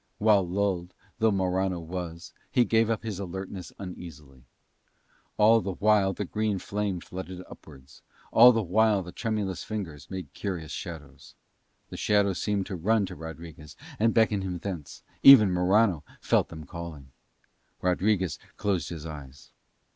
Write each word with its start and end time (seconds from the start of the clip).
While 0.17 0.47
lulled 0.49 0.95
though 1.19 1.29
Morano 1.29 1.79
was 1.79 2.33
he 2.49 2.65
gave 2.65 2.89
up 2.89 3.03
his 3.03 3.19
alertness 3.19 3.71
uneasily. 3.77 4.45
All 5.37 5.61
the 5.61 5.73
while 5.73 6.11
the 6.11 6.25
green 6.25 6.57
flame 6.57 6.99
flooded 6.99 7.43
upwards: 7.47 8.01
all 8.31 8.51
the 8.51 8.63
while 8.63 9.03
the 9.03 9.11
tremulous 9.11 9.63
fingers 9.63 10.09
made 10.09 10.33
curious 10.33 10.71
shadows. 10.71 11.35
The 11.91 11.97
shadow 11.97 12.33
seemed 12.33 12.65
to 12.65 12.75
run 12.75 13.05
to 13.05 13.15
Rodriguez 13.15 13.75
and 13.99 14.11
beckon 14.11 14.41
him 14.41 14.57
thence: 14.57 15.03
even 15.21 15.51
Morano 15.53 16.03
felt 16.19 16.47
them 16.49 16.65
calling. 16.65 17.11
Rodriguez 17.79 18.39
closed 18.57 18.89
his 18.89 19.05
eyes. 19.05 19.51